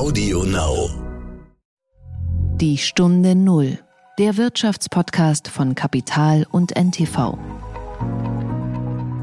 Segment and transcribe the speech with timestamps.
[0.00, 0.88] Audio Now.
[2.56, 3.78] Die Stunde Null.
[4.18, 7.36] Der Wirtschaftspodcast von Kapital und NTV.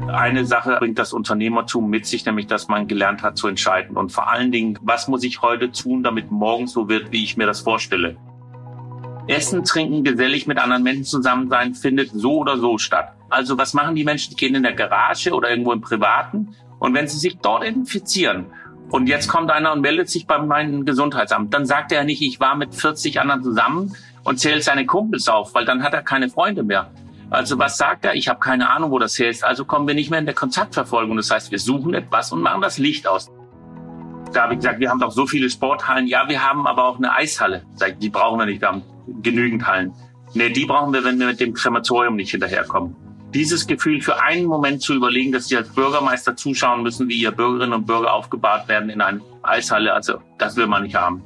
[0.06, 3.96] Eine Sache bringt das Unternehmertum mit sich, nämlich dass man gelernt hat zu entscheiden.
[3.96, 7.36] Und vor allen Dingen, was muss ich heute tun, damit morgen so wird, wie ich
[7.36, 8.16] mir das vorstelle.
[9.26, 13.16] Essen, trinken, gesellig mit anderen Menschen zusammen sein, findet so oder so statt.
[13.30, 14.30] Also was machen die Menschen?
[14.30, 16.54] Die gehen in der Garage oder irgendwo im Privaten.
[16.78, 18.46] Und wenn sie sich dort infizieren
[18.90, 22.40] und jetzt kommt einer und meldet sich bei meinem Gesundheitsamt, dann sagt er nicht, ich
[22.40, 26.30] war mit 40 anderen zusammen und zählt seine Kumpels auf, weil dann hat er keine
[26.30, 26.90] Freunde mehr.
[27.30, 28.14] Also was sagt er?
[28.14, 29.44] Ich habe keine Ahnung, wo das her ist.
[29.44, 31.16] Also kommen wir nicht mehr in der Kontaktverfolgung.
[31.16, 33.30] Das heißt, wir suchen etwas und machen das Licht aus.
[34.32, 36.06] Da habe ich gesagt, wir haben doch so viele Sporthallen.
[36.06, 37.62] Ja, wir haben aber auch eine Eishalle.
[38.00, 38.82] Die brauchen wir nicht, wir haben
[39.22, 39.92] genügend Hallen.
[40.34, 42.96] Nee, die brauchen wir, wenn wir mit dem Krematorium nicht hinterherkommen.
[43.34, 47.30] Dieses Gefühl für einen Moment zu überlegen, dass Sie als Bürgermeister zuschauen müssen, wie Ihr
[47.30, 51.22] Bürgerinnen und Bürger aufgebahrt werden in einer Eishalle, also das will man nicht haben.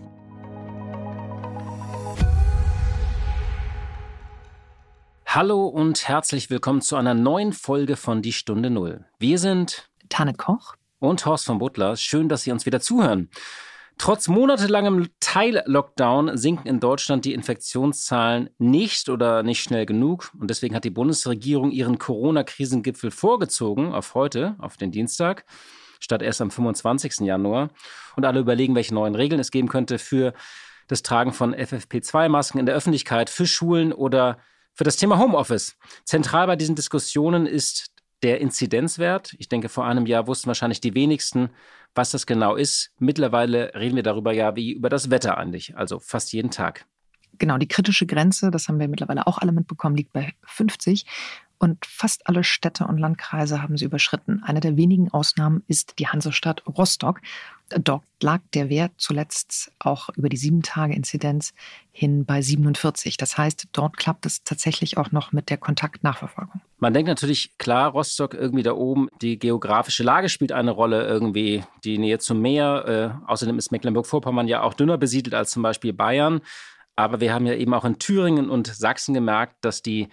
[5.26, 9.04] Hallo und herzlich willkommen zu einer neuen Folge von Die Stunde Null.
[9.20, 11.96] Wir sind Tanne Koch und Horst von Butler.
[11.96, 13.30] Schön, dass Sie uns wieder zuhören.
[14.02, 20.32] Trotz monatelangem Teil-Lockdown sinken in Deutschland die Infektionszahlen nicht oder nicht schnell genug.
[20.36, 25.44] Und deswegen hat die Bundesregierung ihren Corona-Krisengipfel vorgezogen auf heute, auf den Dienstag,
[26.00, 27.20] statt erst am 25.
[27.20, 27.70] Januar.
[28.16, 30.32] Und alle überlegen, welche neuen Regeln es geben könnte für
[30.88, 34.38] das Tragen von FFP2-Masken in der Öffentlichkeit, für Schulen oder
[34.74, 35.76] für das Thema Homeoffice.
[36.04, 39.34] Zentral bei diesen Diskussionen ist der Inzidenzwert.
[39.38, 41.50] Ich denke, vor einem Jahr wussten wahrscheinlich die wenigsten,
[41.94, 42.92] was das genau ist.
[42.98, 46.86] Mittlerweile reden wir darüber ja wie über das Wetter eigentlich, also fast jeden Tag.
[47.38, 51.06] Genau, die kritische Grenze, das haben wir mittlerweile auch alle mitbekommen, liegt bei 50.
[51.62, 54.42] Und fast alle Städte und Landkreise haben sie überschritten.
[54.44, 57.20] Eine der wenigen Ausnahmen ist die Hansestadt Rostock.
[57.68, 61.54] Dort lag der Wert zuletzt auch über die sieben Tage Inzidenz
[61.92, 63.16] hin bei 47.
[63.16, 66.60] Das heißt, dort klappt es tatsächlich auch noch mit der Kontaktnachverfolgung.
[66.78, 71.62] Man denkt natürlich, klar, Rostock irgendwie da oben, die geografische Lage spielt eine Rolle irgendwie,
[71.84, 73.22] die Nähe zum Meer.
[73.24, 76.40] Äh, außerdem ist Mecklenburg-Vorpommern ja auch dünner besiedelt als zum Beispiel Bayern.
[76.96, 80.08] Aber wir haben ja eben auch in Thüringen und Sachsen gemerkt, dass die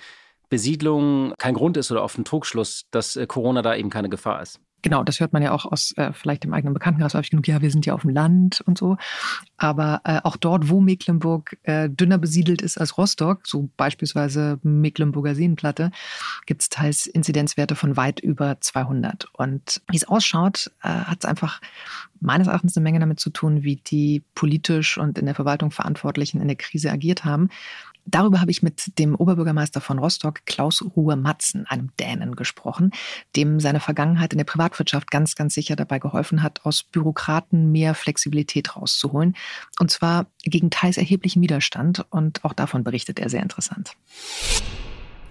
[0.50, 4.42] Besiedlung kein Grund ist oder auf den Trugschluss, dass äh, Corona da eben keine Gefahr
[4.42, 4.60] ist.
[4.82, 7.48] Genau, das hört man ja auch aus äh, vielleicht dem eigenen Bekanntenkreis häufig genug.
[7.48, 8.98] Ja, wir sind ja auf dem Land und so.
[9.58, 15.36] Aber äh, auch dort, wo Mecklenburg äh, dünner besiedelt ist als Rostock, so beispielsweise Mecklenburger
[15.36, 15.92] Seenplatte,
[16.46, 19.28] gibt es teils Inzidenzwerte von weit über 200.
[19.34, 21.60] Und wie es ausschaut, äh, hat es einfach
[22.22, 26.42] meines Erachtens eine Menge damit zu tun, wie die politisch und in der Verwaltung Verantwortlichen
[26.42, 27.50] in der Krise agiert haben.
[28.12, 32.92] Darüber habe ich mit dem Oberbürgermeister von Rostock, Klaus Ruhe Matzen, einem Dänen, gesprochen,
[33.36, 37.94] dem seine Vergangenheit in der Privatwirtschaft ganz, ganz sicher dabei geholfen hat, aus Bürokraten mehr
[37.94, 39.36] Flexibilität rauszuholen.
[39.80, 42.06] Und zwar gegen teils erheblichen Widerstand.
[42.10, 43.96] Und auch davon berichtet er sehr interessant.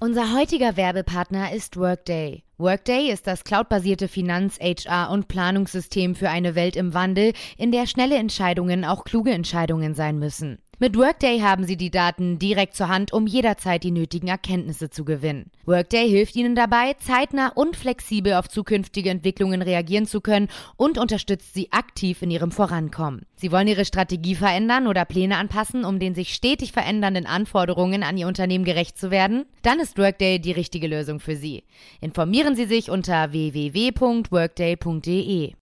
[0.01, 2.45] Unser heutiger Werbepartner ist Workday.
[2.57, 7.87] Workday ist das cloudbasierte Finanz-, HR- und Planungssystem für eine Welt im Wandel, in der
[7.87, 10.59] schnelle Entscheidungen auch kluge Entscheidungen sein müssen.
[10.81, 15.05] Mit Workday haben Sie die Daten direkt zur Hand, um jederzeit die nötigen Erkenntnisse zu
[15.05, 15.51] gewinnen.
[15.67, 20.47] Workday hilft Ihnen dabei, zeitnah und flexibel auf zukünftige Entwicklungen reagieren zu können
[20.77, 23.27] und unterstützt Sie aktiv in Ihrem Vorankommen.
[23.35, 28.17] Sie wollen Ihre Strategie verändern oder Pläne anpassen, um den sich stetig verändernden Anforderungen an
[28.17, 29.47] Ihr Unternehmen gerecht zu werden?
[29.63, 31.65] Dann ist Workday die richtige Lösung für Sie.
[32.01, 35.55] Informieren Sie sich unter www.workday.de.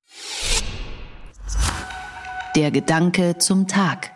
[2.54, 4.15] Der Gedanke zum Tag.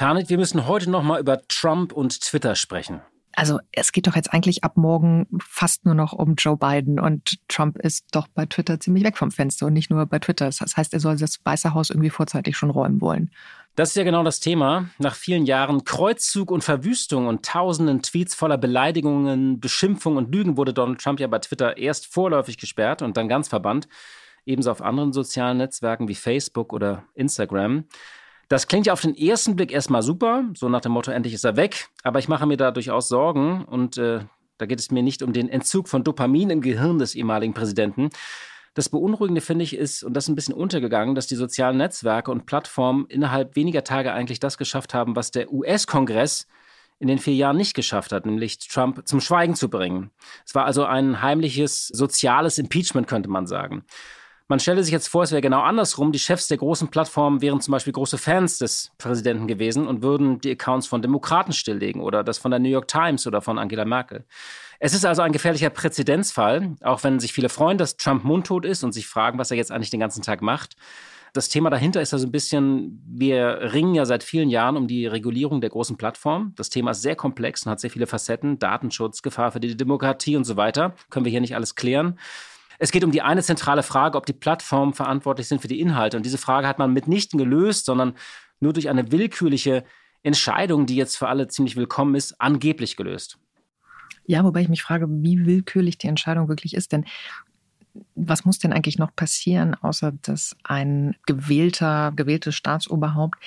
[0.00, 3.02] Tanit, wir müssen heute noch mal über Trump und Twitter sprechen.
[3.32, 7.36] Also es geht doch jetzt eigentlich ab morgen fast nur noch um Joe Biden und
[7.48, 10.46] Trump ist doch bei Twitter ziemlich weg vom Fenster und nicht nur bei Twitter.
[10.46, 13.30] Das heißt, er soll das Weiße Haus irgendwie vorzeitig schon räumen wollen.
[13.76, 14.88] Das ist ja genau das Thema.
[14.96, 20.72] Nach vielen Jahren Kreuzzug und Verwüstung und tausenden Tweets voller Beleidigungen, Beschimpfungen und Lügen wurde
[20.72, 23.86] Donald Trump ja bei Twitter erst vorläufig gesperrt und dann ganz verbannt.
[24.46, 27.84] Ebenso auf anderen sozialen Netzwerken wie Facebook oder Instagram.
[28.50, 31.44] Das klingt ja auf den ersten Blick erstmal super, so nach dem Motto, endlich ist
[31.44, 31.88] er weg.
[32.02, 34.24] Aber ich mache mir da durchaus Sorgen und äh,
[34.58, 38.10] da geht es mir nicht um den Entzug von Dopamin im Gehirn des ehemaligen Präsidenten.
[38.74, 42.32] Das Beunruhigende finde ich ist, und das ist ein bisschen untergegangen, dass die sozialen Netzwerke
[42.32, 46.48] und Plattformen innerhalb weniger Tage eigentlich das geschafft haben, was der US-Kongress
[46.98, 50.10] in den vier Jahren nicht geschafft hat, nämlich Trump zum Schweigen zu bringen.
[50.44, 53.84] Es war also ein heimliches soziales Impeachment, könnte man sagen.
[54.50, 56.10] Man stelle sich jetzt vor, es wäre genau andersrum.
[56.10, 60.40] Die Chefs der großen Plattformen wären zum Beispiel große Fans des Präsidenten gewesen und würden
[60.40, 63.84] die Accounts von Demokraten stilllegen oder das von der New York Times oder von Angela
[63.84, 64.24] Merkel.
[64.80, 68.82] Es ist also ein gefährlicher Präzedenzfall, auch wenn sich viele freuen, dass Trump mundtot ist
[68.82, 70.74] und sich fragen, was er jetzt eigentlich den ganzen Tag macht.
[71.32, 74.88] Das Thema dahinter ist ja so ein bisschen, wir ringen ja seit vielen Jahren um
[74.88, 76.54] die Regulierung der großen Plattformen.
[76.56, 78.58] Das Thema ist sehr komplex und hat sehr viele Facetten.
[78.58, 80.96] Datenschutz, Gefahr für die Demokratie und so weiter.
[81.08, 82.18] Können wir hier nicht alles klären.
[82.82, 86.16] Es geht um die eine zentrale Frage, ob die Plattformen verantwortlich sind für die Inhalte.
[86.16, 88.14] Und diese Frage hat man mitnichten gelöst, sondern
[88.58, 89.84] nur durch eine willkürliche
[90.22, 93.38] Entscheidung, die jetzt für alle ziemlich willkommen ist, angeblich gelöst.
[94.24, 96.92] Ja, wobei ich mich frage, wie willkürlich die Entscheidung wirklich ist.
[96.92, 97.04] Denn
[98.14, 103.38] was muss denn eigentlich noch passieren, außer dass ein gewählter, gewähltes Staatsoberhaupt,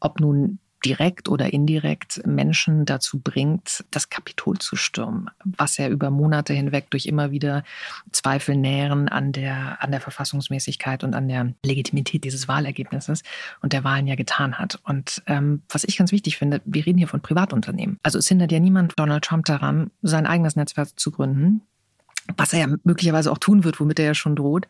[0.00, 6.10] ob nun direkt oder indirekt Menschen dazu bringt, das Kapitol zu stürmen, was er über
[6.10, 7.64] Monate hinweg durch immer wieder
[8.12, 13.24] Zweifel nähren an der, an der Verfassungsmäßigkeit und an der Legitimität dieses Wahlergebnisses
[13.62, 14.78] und der Wahlen ja getan hat.
[14.84, 17.98] Und ähm, was ich ganz wichtig finde, wir reden hier von Privatunternehmen.
[18.04, 21.62] Also es hindert ja niemand Donald Trump daran, sein eigenes Netzwerk zu gründen
[22.36, 24.66] was er ja möglicherweise auch tun wird, womit er ja schon droht,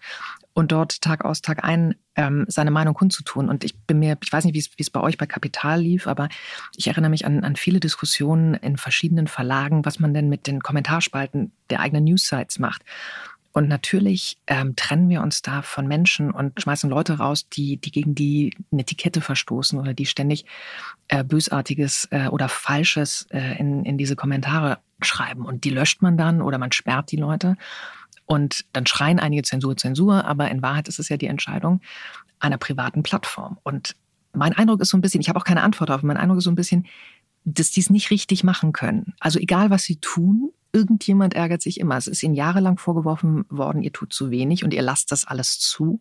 [0.56, 3.50] und dort Tag aus Tag ein ähm, seine Meinung kundzutun.
[3.50, 6.30] Und ich bin mir, ich weiß nicht, wie es bei euch bei Kapital lief, aber
[6.74, 10.60] ich erinnere mich an, an viele Diskussionen in verschiedenen Verlagen, was man denn mit den
[10.60, 12.82] Kommentarspalten der eigenen News-Sites macht.
[13.52, 17.90] Und natürlich ähm, trennen wir uns da von Menschen und schmeißen Leute raus, die, die
[17.90, 20.44] gegen die eine Etikette verstoßen oder die ständig
[21.08, 25.44] äh, Bösartiges äh, oder Falsches äh, in, in diese Kommentare schreiben.
[25.44, 27.56] Und die löscht man dann oder man sperrt die Leute.
[28.24, 31.80] Und dann schreien einige Zensur, Zensur, aber in Wahrheit ist es ja die Entscheidung
[32.40, 33.58] einer privaten Plattform.
[33.62, 33.94] Und
[34.32, 36.44] mein Eindruck ist so ein bisschen, ich habe auch keine Antwort darauf, mein Eindruck ist
[36.44, 36.86] so ein bisschen,
[37.44, 39.14] dass die es nicht richtig machen können.
[39.20, 41.96] Also egal, was sie tun, irgendjemand ärgert sich immer.
[41.96, 45.58] Es ist ihnen jahrelang vorgeworfen worden, ihr tut zu wenig und ihr lasst das alles
[45.58, 46.00] zu.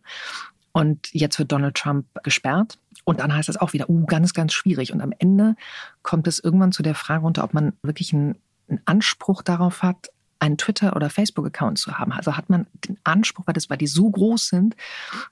[0.72, 2.78] Und jetzt wird Donald Trump gesperrt.
[3.04, 4.92] Und dann heißt es auch wieder, uh, ganz, ganz schwierig.
[4.92, 5.56] Und am Ende
[6.02, 8.34] kommt es irgendwann zu der Frage runter, ob man wirklich einen,
[8.68, 12.12] einen Anspruch darauf hat, einen Twitter- oder Facebook-Account zu haben.
[12.12, 14.76] Also hat man den Anspruch, weil, das, weil die so groß sind,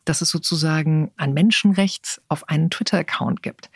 [0.05, 3.71] dass es sozusagen ein Menschenrecht auf einen Twitter-Account gibt.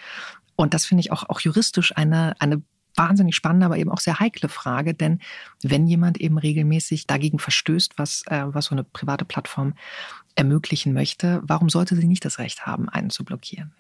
[0.56, 2.62] Und das finde ich auch, auch juristisch eine, eine
[2.94, 5.20] wahnsinnig spannende, aber eben auch sehr heikle Frage, denn
[5.62, 9.75] wenn jemand eben regelmäßig dagegen verstößt, was, äh, was so eine private Plattform
[10.34, 13.72] ermöglichen möchte, warum sollte sie nicht das Recht haben, einen zu blockieren?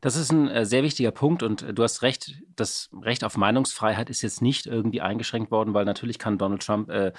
[0.00, 3.36] Das ist ein äh, sehr wichtiger Punkt und äh, du hast recht, das Recht auf
[3.36, 7.12] Meinungsfreiheit ist jetzt nicht irgendwie eingeschränkt worden, weil natürlich kann Donald Trump äh,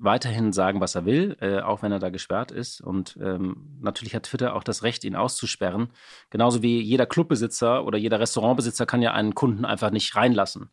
[0.00, 2.80] weiterhin sagen, was er will, äh, auch wenn er da gesperrt ist.
[2.80, 5.90] Und ähm, natürlich hat Twitter auch das Recht, ihn auszusperren.
[6.30, 10.70] Genauso wie jeder Clubbesitzer oder jeder Restaurantbesitzer kann ja einen Kunden einfach nicht reinlassen.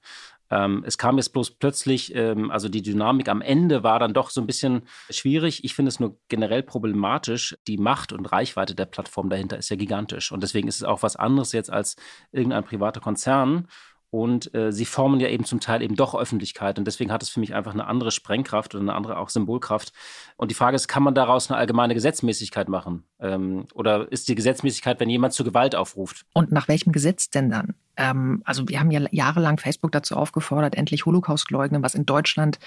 [0.50, 4.30] Ähm, es kam jetzt bloß plötzlich, ähm, also die Dynamik am Ende war dann doch
[4.30, 5.64] so ein bisschen schwierig.
[5.64, 7.58] Ich finde es nur generell problematisch.
[7.68, 10.32] Die Macht und Reichweite der Plattform dahinter ist ja gigantisch.
[10.32, 11.96] Und deswegen ist es auch was anderes jetzt als
[12.32, 13.68] irgendein privater Konzern.
[14.10, 16.80] Und äh, sie formen ja eben zum Teil eben doch Öffentlichkeit.
[16.80, 19.92] Und deswegen hat es für mich einfach eine andere Sprengkraft oder eine andere auch Symbolkraft.
[20.38, 23.04] Und die Frage ist, kann man daraus eine allgemeine Gesetzmäßigkeit machen?
[23.20, 26.26] Ähm, oder ist die Gesetzmäßigkeit, wenn jemand zu Gewalt aufruft?
[26.34, 27.76] Und nach welchem Gesetz denn dann?
[27.98, 32.60] Ähm, also wir haben ja jahrelang Facebook dazu aufgefordert, endlich Holocaust leugnen, was in Deutschland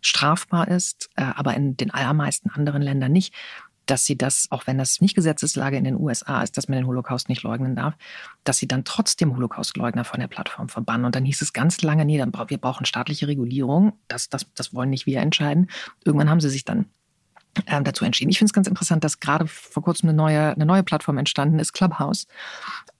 [0.00, 3.34] strafbar ist, äh, aber in den allermeisten anderen Ländern nicht
[3.90, 6.86] dass sie das, auch wenn das nicht Gesetzeslage in den USA ist, dass man den
[6.86, 7.94] Holocaust nicht leugnen darf,
[8.44, 11.06] dass sie dann trotzdem Holocaustleugner von der Plattform verbannen.
[11.06, 13.94] Und dann hieß es ganz lange, nee, dann, wir brauchen staatliche Regulierung.
[14.06, 15.70] Das, das, das wollen nicht wir entscheiden.
[16.04, 16.86] Irgendwann haben sie sich dann
[17.66, 18.30] ähm, dazu entschieden.
[18.30, 21.58] Ich finde es ganz interessant, dass gerade vor kurzem eine neue, eine neue Plattform entstanden
[21.58, 22.26] ist, Clubhouse.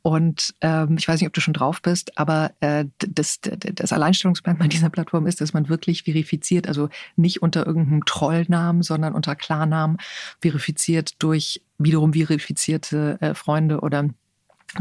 [0.02, 4.68] Und ähm, ich weiß nicht, ob du schon drauf bist, aber äh, das, das Alleinstellungsmerkmal
[4.68, 9.98] dieser Plattform ist, dass man wirklich verifiziert, also nicht unter irgendeinem Trollnamen, sondern unter Klarnamen
[10.40, 14.08] verifiziert durch wiederum verifizierte äh, Freunde oder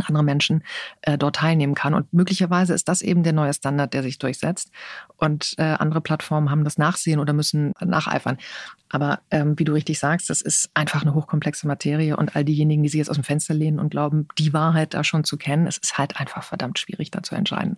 [0.06, 0.64] andere Menschen
[1.02, 1.94] äh, dort teilnehmen kann.
[1.94, 4.72] Und möglicherweise ist das eben der neue Standard, der sich durchsetzt.
[5.18, 8.38] Und äh, andere Plattformen haben das Nachsehen oder müssen nacheifern.
[8.90, 12.16] Aber ähm, wie du richtig sagst, das ist einfach eine hochkomplexe Materie.
[12.16, 15.04] Und all diejenigen, die sich jetzt aus dem Fenster lehnen und glauben, die Wahrheit da
[15.04, 17.78] schon zu kennen, es ist halt einfach verdammt schwierig, da zu entscheiden.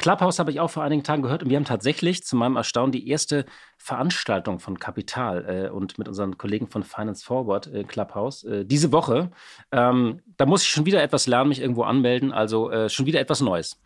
[0.00, 2.90] Clubhouse habe ich auch vor einigen Tagen gehört und wir haben tatsächlich zu meinem Erstaunen
[2.90, 3.44] die erste
[3.76, 8.92] Veranstaltung von Kapital äh, und mit unseren Kollegen von Finance Forward äh, Clubhouse äh, diese
[8.92, 9.30] Woche.
[9.72, 13.20] Ähm, da muss ich schon wieder etwas lernen, mich irgendwo anmelden, also äh, schon wieder
[13.20, 13.78] etwas Neues.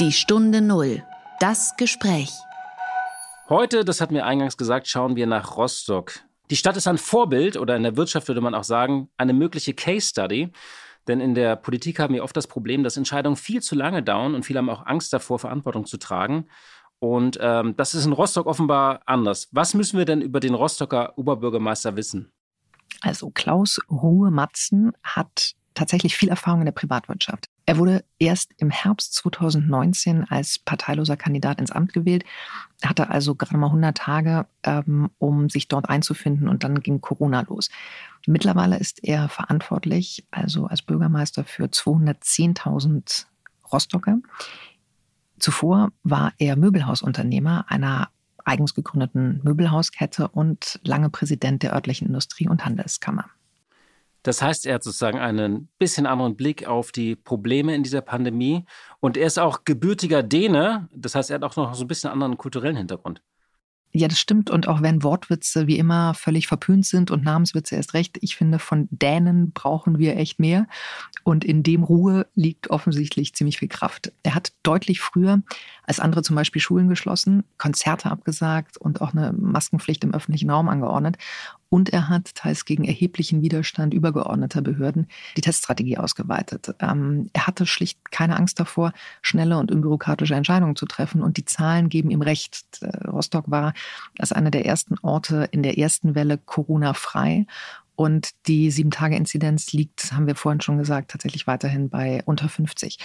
[0.00, 1.02] Die Stunde Null.
[1.40, 2.32] Das Gespräch.
[3.50, 6.20] Heute, das hat mir eingangs gesagt, schauen wir nach Rostock.
[6.48, 9.74] Die Stadt ist ein Vorbild oder in der Wirtschaft würde man auch sagen, eine mögliche
[9.74, 10.52] Case Study
[11.08, 14.34] denn in der Politik haben wir oft das Problem, dass Entscheidungen viel zu lange dauern
[14.34, 16.46] und viele haben auch Angst davor, Verantwortung zu tragen.
[16.98, 19.48] Und ähm, das ist in Rostock offenbar anders.
[19.50, 22.30] Was müssen wir denn über den Rostocker Oberbürgermeister wissen?
[23.00, 27.46] Also Klaus Ruhe-Matzen hat tatsächlich viel Erfahrung in der Privatwirtschaft.
[27.64, 32.24] Er wurde erst im Herbst 2019 als parteiloser Kandidat ins Amt gewählt,
[32.82, 37.42] hatte also gerade mal 100 Tage, ähm, um sich dort einzufinden und dann ging Corona
[37.42, 37.70] los.
[38.26, 43.26] Mittlerweile ist er verantwortlich, also als Bürgermeister für 210.000
[43.72, 44.18] Rostocker.
[45.38, 48.08] Zuvor war er Möbelhausunternehmer einer
[48.44, 53.26] eigens gegründeten Möbelhauskette und lange Präsident der örtlichen Industrie- und Handelskammer.
[54.22, 58.64] Das heißt, er hat sozusagen einen bisschen anderen Blick auf die Probleme in dieser Pandemie
[59.00, 60.88] und er ist auch gebürtiger Däne.
[60.94, 63.22] Das heißt, er hat auch noch so ein bisschen anderen kulturellen Hintergrund.
[63.94, 64.48] Ja, das stimmt.
[64.48, 68.58] Und auch wenn Wortwitze wie immer völlig verpönt sind und Namenswitze erst recht, ich finde,
[68.58, 70.66] von Dänen brauchen wir echt mehr.
[71.24, 74.10] Und in dem Ruhe liegt offensichtlich ziemlich viel Kraft.
[74.22, 75.42] Er hat deutlich früher
[75.82, 80.70] als andere zum Beispiel Schulen geschlossen, Konzerte abgesagt und auch eine Maskenpflicht im öffentlichen Raum
[80.70, 81.18] angeordnet.
[81.72, 85.06] Und er hat teils gegen erheblichen Widerstand übergeordneter Behörden
[85.38, 86.74] die Teststrategie ausgeweitet.
[86.80, 91.22] Ähm, er hatte schlicht keine Angst davor, schnelle und unbürokratische Entscheidungen zu treffen.
[91.22, 92.66] Und die Zahlen geben ihm recht.
[92.82, 93.72] Äh, Rostock war
[94.18, 97.46] als einer der ersten Orte in der ersten Welle Corona-frei.
[97.94, 102.98] Und die Sieben-Tage-Inzidenz liegt, haben wir vorhin schon gesagt, tatsächlich weiterhin bei unter 50.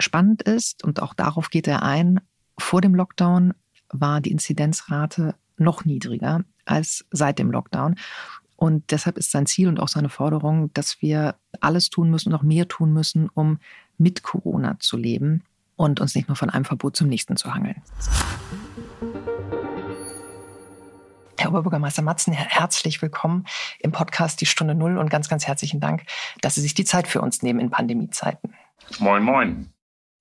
[0.00, 2.18] Spannend ist, und auch darauf geht er ein,
[2.58, 3.54] vor dem Lockdown
[3.88, 7.96] war die Inzidenzrate noch niedriger als seit dem Lockdown.
[8.56, 12.32] Und deshalb ist sein Ziel und auch seine Forderung, dass wir alles tun müssen und
[12.32, 13.58] noch mehr tun müssen, um
[13.96, 15.42] mit Corona zu leben
[15.76, 17.82] und uns nicht nur von einem Verbot zum nächsten zu hangeln.
[21.38, 23.46] Herr Oberbürgermeister Matzen, herzlich willkommen
[23.78, 26.02] im Podcast Die Stunde Null und ganz, ganz herzlichen Dank,
[26.42, 28.54] dass Sie sich die Zeit für uns nehmen in Pandemiezeiten.
[28.98, 29.72] Moin, moin.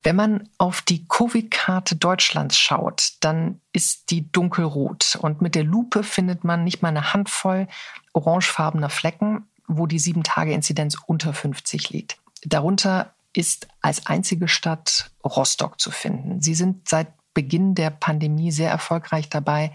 [0.02, 5.18] Wenn man auf die Covid-Karte Deutschlands schaut, dann ist die dunkelrot.
[5.22, 7.68] Und mit der Lupe findet man nicht mal eine Handvoll
[8.14, 12.18] orangefarbener Flecken, wo die Sieben-Tage-Inzidenz unter 50 liegt.
[12.44, 16.42] Darunter ist als einzige Stadt Rostock zu finden.
[16.42, 19.74] Sie sind seit Beginn der Pandemie sehr erfolgreich dabei,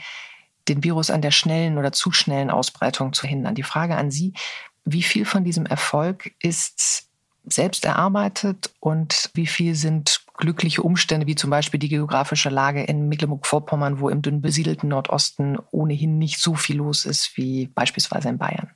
[0.68, 3.54] den Virus an der schnellen oder zu schnellen Ausbreitung zu hindern.
[3.54, 4.32] Die Frage an Sie,
[4.84, 7.08] wie viel von diesem Erfolg ist
[7.46, 13.08] selbst erarbeitet und wie viel sind glückliche Umstände, wie zum Beispiel die geografische Lage in
[13.08, 18.38] Mecklenburg-Vorpommern, wo im dünn besiedelten Nordosten ohnehin nicht so viel los ist wie beispielsweise in
[18.38, 18.70] Bayern?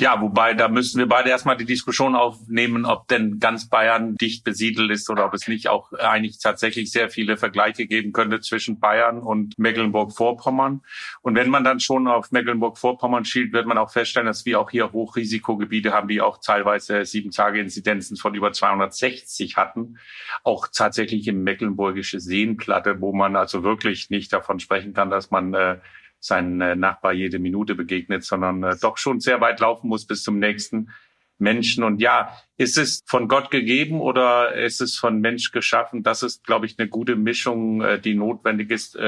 [0.00, 4.42] Ja, wobei da müssen wir beide erstmal die Diskussion aufnehmen, ob denn ganz Bayern dicht
[4.42, 8.80] besiedelt ist oder ob es nicht auch eigentlich tatsächlich sehr viele Vergleiche geben könnte zwischen
[8.80, 10.82] Bayern und Mecklenburg-Vorpommern.
[11.22, 14.70] Und wenn man dann schon auf Mecklenburg-Vorpommern schielt, wird man auch feststellen, dass wir auch
[14.70, 19.98] hier Hochrisikogebiete haben, die auch teilweise sieben Tage Inzidenzen von über 260 hatten.
[20.42, 25.54] Auch tatsächlich im mecklenburgische Seenplatte, wo man also wirklich nicht davon sprechen kann, dass man
[25.54, 25.78] äh,
[26.24, 30.22] seinen äh, Nachbar jede Minute begegnet, sondern äh, doch schon sehr weit laufen muss bis
[30.22, 30.90] zum nächsten
[31.36, 31.84] Menschen.
[31.84, 36.02] Und ja, ist es von Gott gegeben oder ist es von Mensch geschaffen?
[36.02, 38.98] Das ist, glaube ich, eine gute Mischung, äh, die notwendig ist.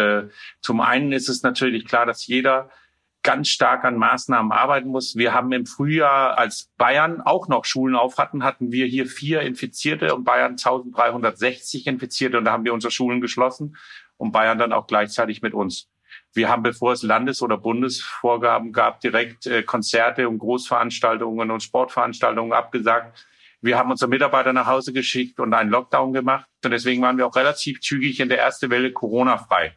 [0.60, 2.70] Zum einen ist es natürlich klar, dass jeder
[3.22, 5.16] ganz stark an Maßnahmen arbeiten muss.
[5.16, 9.40] Wir haben im Frühjahr, als Bayern auch noch Schulen auf hatten, hatten wir hier vier
[9.40, 13.76] Infizierte und Bayern 1360 Infizierte und da haben wir unsere Schulen geschlossen
[14.16, 15.88] und Bayern dann auch gleichzeitig mit uns.
[16.36, 22.52] Wir haben, bevor es Landes- oder Bundesvorgaben gab, direkt äh, Konzerte und Großveranstaltungen und Sportveranstaltungen
[22.52, 23.26] abgesagt.
[23.62, 26.46] Wir haben unsere Mitarbeiter nach Hause geschickt und einen Lockdown gemacht.
[26.62, 29.74] Und deswegen waren wir auch relativ zügig in der ersten Welle Corona-frei.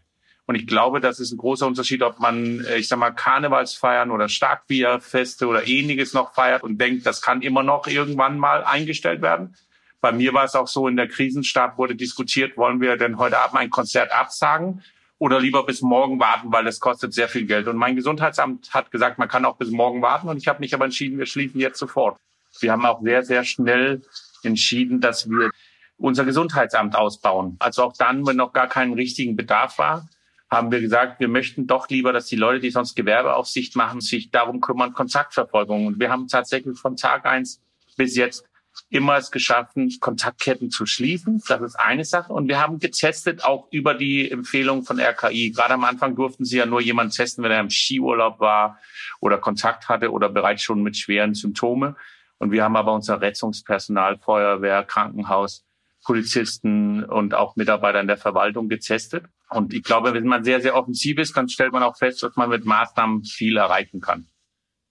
[0.47, 4.11] Und ich glaube, das ist ein großer Unterschied, ob man, äh, ich sag mal, Karnevalsfeiern
[4.11, 9.21] oder Starkbierfeste oder ähnliches noch feiert und denkt, das kann immer noch irgendwann mal eingestellt
[9.21, 9.55] werden.
[10.01, 13.39] Bei mir war es auch so, in der Krisenstab wurde diskutiert, wollen wir denn heute
[13.39, 14.83] Abend ein Konzert absagen?
[15.19, 17.67] Oder lieber bis morgen warten, weil es kostet sehr viel Geld.
[17.67, 20.29] Und mein Gesundheitsamt hat gesagt, man kann auch bis morgen warten.
[20.29, 22.17] Und ich habe mich aber entschieden, wir schließen jetzt sofort.
[22.61, 24.01] Wir haben auch sehr, sehr schnell
[24.43, 25.51] entschieden, dass wir
[25.97, 27.57] unser Gesundheitsamt ausbauen.
[27.59, 30.07] Also auch dann, wenn noch gar keinen richtigen Bedarf war,
[30.49, 34.31] haben wir gesagt, wir möchten doch lieber, dass die Leute, die sonst Gewerbeaufsicht machen, sich
[34.31, 35.85] darum kümmern, Kontaktverfolgung.
[35.85, 37.61] Und wir haben tatsächlich von Tag eins
[37.97, 38.45] bis jetzt
[38.89, 41.41] immer es geschaffen, Kontaktketten zu schließen.
[41.48, 42.33] Das ist eine Sache.
[42.33, 45.51] Und wir haben getestet auch über die Empfehlung von RKI.
[45.51, 48.79] Gerade am Anfang durften sie ja nur jemanden testen, wenn er im Skiurlaub war
[49.19, 51.95] oder Kontakt hatte oder bereits schon mit schweren Symptomen.
[52.38, 55.65] Und wir haben aber unser Rettungspersonal, Feuerwehr, Krankenhaus,
[56.03, 59.25] Polizisten und auch Mitarbeiter in der Verwaltung getestet.
[59.50, 62.36] Und ich glaube, wenn man sehr, sehr offensiv ist, dann stellt man auch fest, dass
[62.36, 64.27] man mit Maßnahmen viel erreichen kann.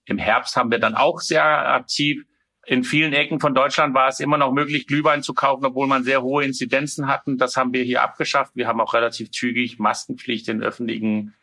[0.05, 2.23] Im Herbst haben wir dann auch sehr aktiv
[2.65, 6.03] in vielen Ecken von Deutschland war es immer noch möglich, Glühwein zu kaufen, obwohl man
[6.03, 7.37] sehr hohe Inzidenzen hatten.
[7.37, 8.51] Das haben wir hier abgeschafft.
[8.55, 11.33] Wir haben auch relativ zügig Maskenpflicht in öffentlichen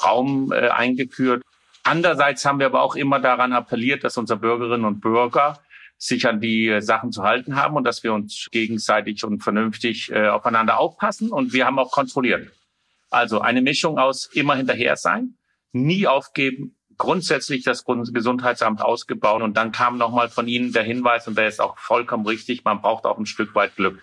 [0.00, 1.42] Raum äh, eingeführt.
[1.82, 5.58] Andererseits haben wir aber auch immer daran appelliert, dass unsere Bürgerinnen und Bürger
[5.98, 10.28] sich an die Sachen zu halten haben und dass wir uns gegenseitig und vernünftig äh,
[10.28, 11.30] aufeinander aufpassen.
[11.30, 12.50] Und wir haben auch kontrolliert.
[13.10, 15.34] Also eine Mischung aus immer hinterher sein,
[15.72, 19.42] nie aufgeben, grundsätzlich das Gesundheitsamt ausgebaut.
[19.42, 22.80] Und dann kam nochmal von Ihnen der Hinweis, und der ist auch vollkommen richtig, man
[22.80, 24.00] braucht auch ein Stück weit Glück.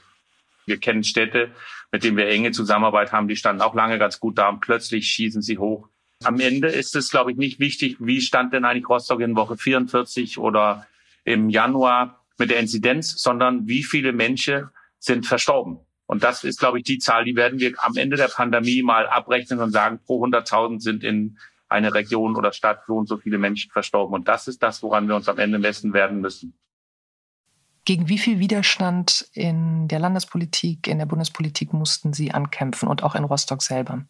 [0.66, 1.52] Wir kennen Städte,
[1.92, 5.08] mit denen wir enge Zusammenarbeit haben, die standen auch lange ganz gut da und plötzlich
[5.08, 5.88] schießen sie hoch.
[6.24, 9.56] Am Ende ist es, glaube ich, nicht wichtig, wie stand denn eigentlich Rostock in Woche
[9.56, 10.88] 44 oder
[11.24, 15.80] im Januar mit der Inzidenz, sondern wie viele Menschen sind verstorben.
[16.08, 19.08] Und das ist, glaube ich, die Zahl, die werden wir am Ende der Pandemie mal
[19.08, 21.38] abrechnen und sagen, pro 100.000 sind in
[21.70, 24.14] einer Region oder Stadt so und so viele Menschen verstorben.
[24.14, 26.58] Und das ist das, woran wir uns am Ende messen werden müssen.
[27.86, 33.16] Gegen wie viel Widerstand in der Landespolitik, in der Bundespolitik mussten Sie ankämpfen und auch
[33.16, 34.06] in Rostock selber?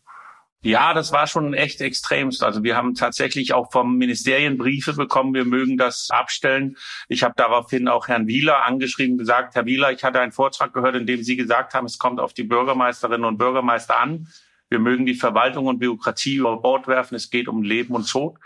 [0.63, 2.43] Ja, das war schon echt extremst.
[2.43, 6.75] Also wir haben tatsächlich auch vom Ministerien Briefe bekommen, wir mögen das abstellen.
[7.07, 10.95] Ich habe daraufhin auch Herrn Wieler angeschrieben, gesagt, Herr Wieler, ich hatte einen Vortrag gehört,
[10.95, 14.27] in dem Sie gesagt haben, es kommt auf die Bürgermeisterinnen und Bürgermeister an.
[14.69, 17.15] Wir mögen die Verwaltung und Bürokratie über Bord werfen.
[17.15, 18.37] Es geht um Leben und Tod.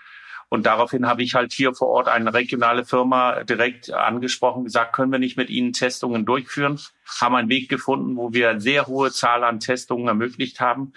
[0.54, 5.10] Und daraufhin habe ich halt hier vor Ort eine regionale Firma direkt angesprochen, gesagt, können
[5.10, 6.78] wir nicht mit Ihnen Testungen durchführen?
[7.22, 10.92] Haben einen Weg gefunden, wo wir sehr hohe Zahl an Testungen ermöglicht haben.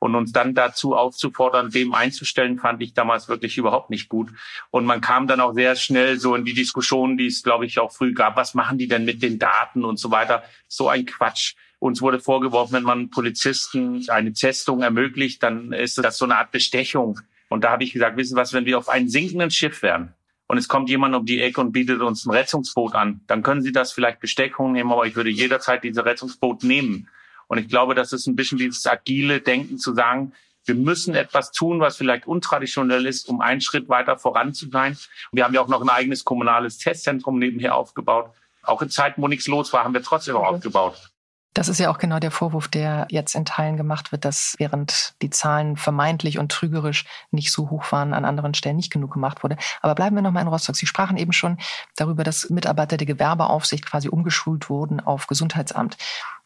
[0.00, 4.30] Und uns dann dazu aufzufordern, dem einzustellen, fand ich damals wirklich überhaupt nicht gut.
[4.72, 7.78] Und man kam dann auch sehr schnell so in die Diskussion, die es, glaube ich,
[7.78, 8.34] auch früh gab.
[8.34, 10.42] Was machen die denn mit den Daten und so weiter?
[10.66, 11.54] So ein Quatsch.
[11.78, 16.50] Uns wurde vorgeworfen, wenn man Polizisten eine Testung ermöglicht, dann ist das so eine Art
[16.50, 17.20] Bestechung.
[17.48, 20.14] Und da habe ich gesagt, wissen Sie was, wenn wir auf einem sinkenden Schiff wären
[20.48, 23.62] und es kommt jemand um die Ecke und bietet uns ein Rettungsboot an, dann können
[23.62, 27.08] Sie das vielleicht Bestechung nehmen, aber ich würde jederzeit diese Rettungsboot nehmen.
[27.48, 30.32] Und ich glaube, das ist ein bisschen dieses agile Denken zu sagen,
[30.64, 34.96] wir müssen etwas tun, was vielleicht untraditionell ist, um einen Schritt weiter voran zu sein.
[35.30, 38.32] wir haben ja auch noch ein eigenes kommunales Testzentrum nebenher aufgebaut.
[38.62, 41.12] Auch in Zeiten, wo nichts los war, haben wir trotzdem auch aufgebaut.
[41.56, 45.14] Das ist ja auch genau der Vorwurf, der jetzt in Teilen gemacht wird, dass während
[45.22, 49.42] die Zahlen vermeintlich und trügerisch nicht so hoch waren, an anderen Stellen nicht genug gemacht
[49.42, 49.56] wurde.
[49.80, 50.76] Aber bleiben wir nochmal in Rostock.
[50.76, 51.56] Sie sprachen eben schon
[51.96, 55.96] darüber, dass Mitarbeiter der Gewerbeaufsicht quasi umgeschult wurden auf Gesundheitsamt.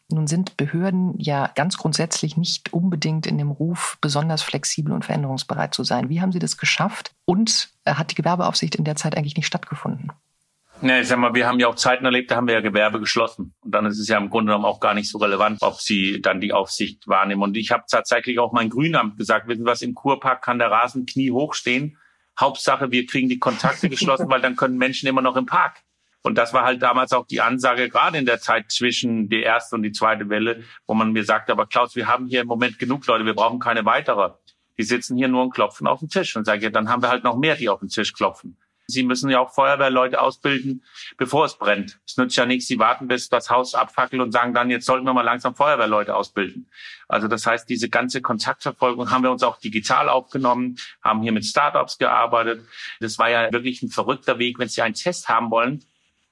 [0.09, 5.73] Nun sind Behörden ja ganz grundsätzlich nicht unbedingt in dem Ruf, besonders flexibel und veränderungsbereit
[5.73, 6.07] zu sein.
[6.07, 7.11] Wie haben Sie das geschafft?
[7.25, 10.13] Und äh, hat die Gewerbeaufsicht in der Zeit eigentlich nicht stattgefunden?
[10.83, 12.99] Ja, ich sag mal, wir haben ja auch Zeiten erlebt, da haben wir ja Gewerbe
[12.99, 13.53] geschlossen.
[13.61, 16.21] Und dann ist es ja im Grunde genommen auch gar nicht so relevant, ob sie
[16.21, 17.43] dann die Aufsicht wahrnehmen.
[17.43, 21.05] Und ich habe tatsächlich auch mein Grünamt gesagt, wissen was, im Kurpark kann der Rasen
[21.05, 21.97] knie hoch stehen.
[22.39, 25.83] Hauptsache, wir kriegen die Kontakte geschlossen, weil dann können Menschen immer noch im Park.
[26.23, 29.75] Und das war halt damals auch die Ansage, gerade in der Zeit zwischen die erste
[29.75, 32.79] und die zweite Welle, wo man mir sagte, aber Klaus, wir haben hier im Moment
[32.79, 34.31] genug Leute, wir brauchen keine weitere.
[34.77, 36.35] Die sitzen hier nur und klopfen auf den Tisch.
[36.35, 38.57] Und sage, ja, dann haben wir halt noch mehr, die auf den Tisch klopfen.
[38.91, 40.83] Sie müssen ja auch Feuerwehrleute ausbilden,
[41.17, 41.99] bevor es brennt.
[42.05, 45.05] Es nützt ja nichts, Sie warten, bis das Haus abfackelt und sagen dann, jetzt sollten
[45.05, 46.69] wir mal langsam Feuerwehrleute ausbilden.
[47.07, 51.45] Also das heißt, diese ganze Kontaktverfolgung haben wir uns auch digital aufgenommen, haben hier mit
[51.45, 52.65] Startups gearbeitet.
[52.99, 55.83] Das war ja wirklich ein verrückter Weg, wenn Sie einen Test haben wollen.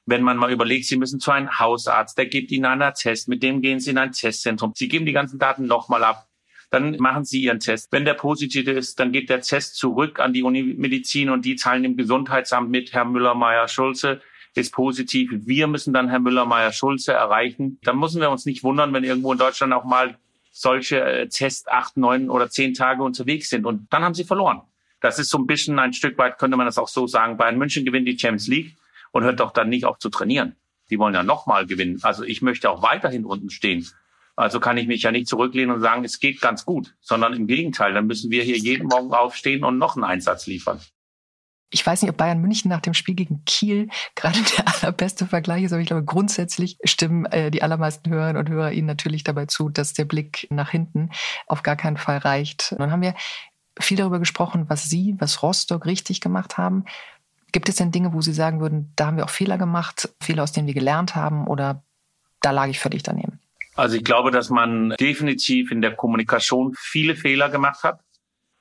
[0.06, 3.44] Wenn man mal überlegt, Sie müssen zu einem Hausarzt, der gibt Ihnen einen Test, mit
[3.44, 4.74] dem gehen Sie in ein Testzentrum.
[4.76, 6.29] Sie geben die ganzen Daten nochmal ab
[6.70, 7.92] dann machen Sie Ihren Test.
[7.92, 11.84] Wenn der positiv ist, dann geht der Test zurück an die Unimedizin und die zahlen
[11.84, 14.22] dem Gesundheitsamt mit, Herr Müller-Meyer-Schulze
[14.56, 15.32] ist positiv.
[15.32, 17.80] Wir müssen dann Herr Müller-Meyer-Schulze erreichen.
[17.84, 20.18] Dann müssen wir uns nicht wundern, wenn irgendwo in Deutschland auch mal
[20.52, 23.66] solche äh, Tests acht, neun oder zehn Tage unterwegs sind.
[23.66, 24.62] Und dann haben sie verloren.
[25.02, 27.38] Das ist so ein bisschen ein Stück weit, könnte man das auch so sagen.
[27.38, 28.76] Bayern München gewinnt die Champions League
[29.12, 30.56] und hört doch dann nicht auf zu trainieren.
[30.90, 32.00] Die wollen ja nochmal gewinnen.
[32.02, 33.88] Also ich möchte auch weiterhin unten stehen.
[34.40, 37.46] Also kann ich mich ja nicht zurücklehnen und sagen, es geht ganz gut, sondern im
[37.46, 40.80] Gegenteil, dann müssen wir hier jeden Morgen aufstehen und noch einen Einsatz liefern.
[41.72, 45.66] Ich weiß nicht, ob Bayern München nach dem Spiel gegen Kiel gerade der allerbeste Vergleich
[45.66, 49.46] ist, aber ich glaube, grundsätzlich stimmen äh, die allermeisten Hörerinnen und Hörer Ihnen natürlich dabei
[49.46, 51.10] zu, dass der Blick nach hinten
[51.46, 52.74] auf gar keinen Fall reicht.
[52.80, 53.16] Nun haben wir
[53.78, 56.86] viel darüber gesprochen, was Sie, was Rostock richtig gemacht haben.
[57.52, 60.44] Gibt es denn Dinge, wo Sie sagen würden, da haben wir auch Fehler gemacht, Fehler,
[60.44, 61.84] aus denen wir gelernt haben oder
[62.40, 63.42] da lag ich völlig daneben?
[63.80, 68.02] Also ich glaube, dass man definitiv in der Kommunikation viele Fehler gemacht hat.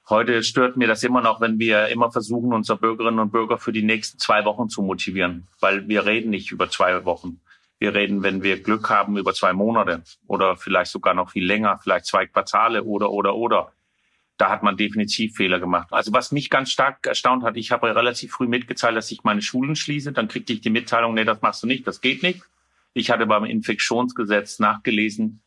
[0.09, 3.73] Heute stört mir das immer noch, wenn wir immer versuchen, unsere Bürgerinnen und Bürger für
[3.73, 7.41] die nächsten zwei Wochen zu motivieren, weil wir reden nicht über zwei Wochen.
[7.81, 11.81] Wir reden, wenn wir Glück haben, über zwei Monate oder vielleicht sogar noch viel länger,
[11.83, 13.73] vielleicht zwei Quartale oder, oder, oder.
[14.37, 15.89] Da hat man definitiv Fehler gemacht.
[15.91, 19.43] Also was mich ganz stark erstaunt hat, ich habe relativ früh mitgeteilt, dass ich meine
[19.43, 20.13] Schulen schließe.
[20.13, 22.41] Dann kriegte ich die Mitteilung, nee, das machst du nicht, das geht nicht.
[22.95, 25.43] Ich hatte beim Infektionsgesetz nachgelesen,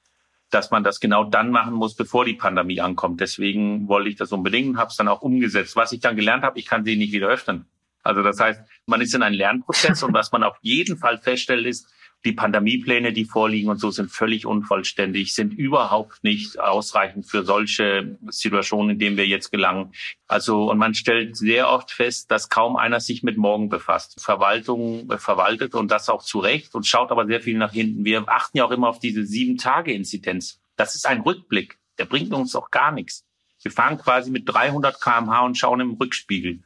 [0.49, 3.21] dass man das genau dann machen muss, bevor die Pandemie ankommt.
[3.21, 5.75] Deswegen wollte ich das unbedingt und habe es dann auch umgesetzt.
[5.75, 7.65] Was ich dann gelernt habe, ich kann sie nicht wieder öffnen.
[8.03, 11.65] Also das heißt, man ist in einem Lernprozess und was man auf jeden Fall feststellt
[11.65, 11.87] ist,
[12.23, 18.17] die Pandemiepläne, die vorliegen und so sind völlig unvollständig, sind überhaupt nicht ausreichend für solche
[18.29, 19.93] Situationen, in denen wir jetzt gelangen.
[20.27, 24.21] Also, und man stellt sehr oft fest, dass kaum einer sich mit morgen befasst.
[24.21, 28.05] Verwaltung verwaltet und das auch zu Recht und schaut aber sehr viel nach hinten.
[28.05, 30.61] Wir achten ja auch immer auf diese sieben Tage Inzidenz.
[30.75, 31.79] Das ist ein Rückblick.
[31.97, 33.25] Der bringt uns auch gar nichts.
[33.63, 36.61] Wir fahren quasi mit 300 kmh und schauen im Rückspiegel.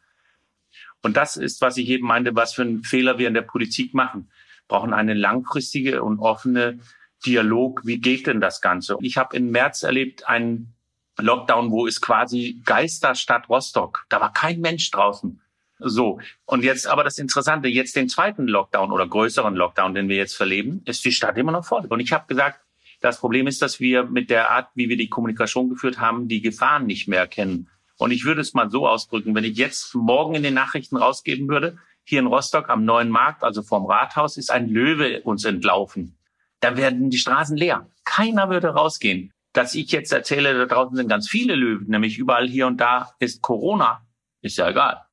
[1.01, 3.93] Und das ist, was ich eben meinte, was für einen Fehler wir in der Politik
[3.93, 4.29] machen
[4.67, 6.79] brauchen eine langfristige und offene
[7.25, 7.81] Dialog.
[7.85, 8.97] Wie geht denn das Ganze?
[9.01, 10.73] Ich habe im März erlebt einen
[11.17, 14.05] Lockdown, wo es quasi Geisterstadt Rostock.
[14.09, 15.41] Da war kein Mensch draußen.
[15.79, 16.19] So.
[16.45, 20.35] Und jetzt aber das Interessante, jetzt den zweiten Lockdown oder größeren Lockdown, den wir jetzt
[20.35, 21.85] verleben, ist die Stadt immer noch voll.
[21.87, 22.59] Und ich habe gesagt,
[23.01, 26.41] das Problem ist, dass wir mit der Art, wie wir die Kommunikation geführt haben, die
[26.41, 27.69] Gefahren nicht mehr kennen.
[27.97, 31.47] Und ich würde es mal so ausdrücken, wenn ich jetzt morgen in den Nachrichten rausgeben
[31.47, 36.17] würde, hier in Rostock am Neuen Markt, also vorm Rathaus, ist ein Löwe uns entlaufen.
[36.59, 37.89] Da werden die Straßen leer.
[38.05, 39.31] Keiner würde rausgehen.
[39.53, 43.11] Dass ich jetzt erzähle, da draußen sind ganz viele Löwen, nämlich überall hier und da
[43.19, 44.05] ist Corona,
[44.41, 45.04] ist ja egal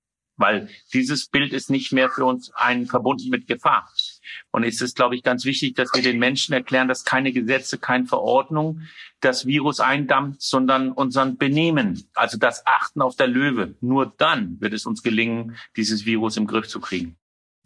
[0.42, 3.88] weil dieses Bild ist nicht mehr für uns ein verbunden mit Gefahr.
[4.50, 7.78] Und es ist, glaube ich, ganz wichtig, dass wir den Menschen erklären, dass keine Gesetze,
[7.78, 8.80] keine Verordnung
[9.20, 13.76] das Virus eindammt, sondern unseren Benehmen, also das Achten auf der Löwe.
[13.80, 17.16] Nur dann wird es uns gelingen, dieses Virus im Griff zu kriegen.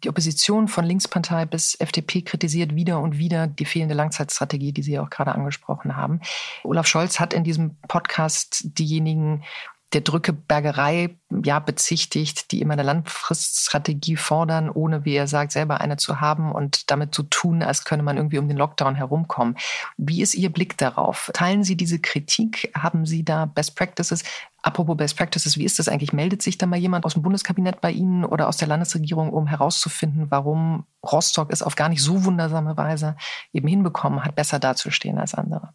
[0.03, 4.99] Die Opposition von Linkspartei bis FDP kritisiert wieder und wieder die fehlende Langzeitstrategie, die Sie
[4.99, 6.21] auch gerade angesprochen haben.
[6.63, 9.43] Olaf Scholz hat in diesem Podcast diejenigen
[9.93, 15.95] der Drückebergerei ja bezichtigt, die immer eine Langfriststrategie fordern, ohne, wie er sagt, selber eine
[15.95, 19.55] zu haben und damit zu tun, als könne man irgendwie um den Lockdown herumkommen.
[19.95, 21.31] Wie ist Ihr Blick darauf?
[21.33, 22.69] Teilen Sie diese Kritik?
[22.75, 24.23] Haben Sie da Best Practices?
[24.61, 26.11] Apropos Best Practices, wie ist das eigentlich?
[26.11, 29.47] Meldet sich da mal jemand aus dem Bundeskabinett bei Ihnen oder aus der Landesregierung, um
[29.47, 33.15] herauszufinden, warum Rostock es auf gar nicht so wundersame Weise
[33.53, 35.73] eben hinbekommen hat, besser dazustehen als andere?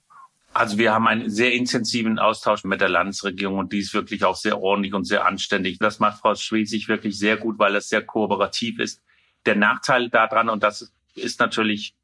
[0.55, 4.37] Also wir haben einen sehr intensiven Austausch mit der Landesregierung und die ist wirklich auch
[4.37, 5.79] sehr ordentlich und sehr anständig.
[5.79, 9.03] Das macht Frau Schwesig wirklich sehr gut, weil es sehr kooperativ ist.
[9.47, 11.95] Der Nachteil daran, und das ist natürlich,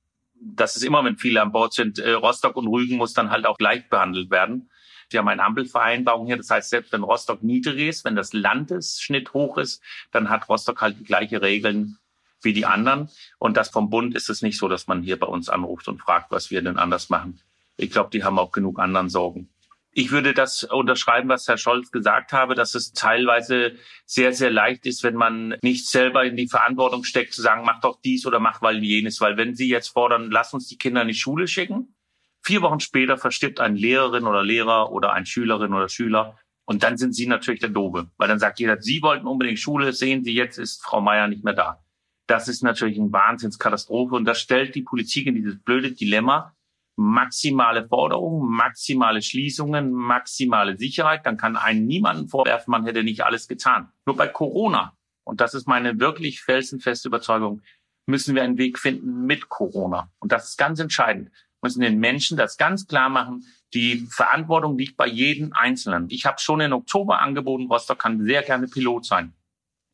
[0.41, 3.45] das ist immer, wenn viele an Bord sind, äh, Rostock und Rügen muss dann halt
[3.45, 4.71] auch gleich behandelt werden.
[5.11, 6.37] Wir haben eine Ampelvereinbarung hier.
[6.39, 10.81] Das heißt, selbst wenn Rostock niedrig ist, wenn das Landesschnitt hoch ist, dann hat Rostock
[10.81, 11.99] halt die gleiche Regeln
[12.43, 13.11] wie die anderen.
[13.39, 16.01] Und das vom Bund ist es nicht so, dass man hier bei uns anruft und
[16.01, 17.41] fragt, was wir denn anders machen.
[17.79, 19.49] Ich glaube, die haben auch genug anderen Sorgen.
[19.93, 23.73] Ich würde das unterschreiben, was Herr Scholz gesagt habe, dass es teilweise
[24.05, 27.81] sehr, sehr leicht ist, wenn man nicht selber in die Verantwortung steckt, zu sagen, mach
[27.81, 29.21] doch dies oder mach mal jenes.
[29.21, 31.95] Weil wenn Sie jetzt fordern, lass uns die Kinder in die Schule schicken,
[32.43, 36.37] vier Wochen später verstirbt eine Lehrerin oder Lehrer oder ein Schülerin oder Schüler.
[36.64, 38.11] Und dann sind Sie natürlich der Dobe.
[38.19, 41.45] Weil dann sagt jeder, Sie wollten unbedingt Schule, sehen Sie, jetzt ist Frau Meier nicht
[41.45, 41.83] mehr da.
[42.27, 44.14] Das ist natürlich eine Wahnsinnskatastrophe.
[44.14, 46.55] Und das stellt die Politik in dieses blöde Dilemma,
[46.99, 53.47] maximale Forderungen, maximale Schließungen, maximale Sicherheit, dann kann einen niemanden vorwerfen, man hätte nicht alles
[53.47, 53.93] getan.
[54.05, 57.63] Nur bei Corona, und das ist meine wirklich felsenfeste Überzeugung,
[58.07, 60.11] müssen wir einen Weg finden mit Corona.
[60.19, 61.29] Und das ist ganz entscheidend.
[61.31, 66.07] Wir müssen den Menschen das ganz klar machen, die Verantwortung liegt bei jedem Einzelnen.
[66.11, 69.35] Ich habe schon in Oktober angeboten, Rostock kann sehr gerne Pilot sein.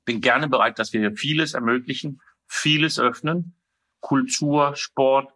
[0.07, 3.57] Bin gerne bereit, dass wir hier vieles ermöglichen, vieles öffnen.
[4.01, 5.35] Kultur, Sport,